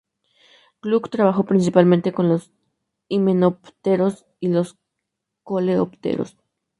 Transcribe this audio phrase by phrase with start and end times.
[0.79, 2.49] Klug trabajó principalmente con los
[3.07, 4.79] himenópteros y los
[5.43, 6.35] coleópteros.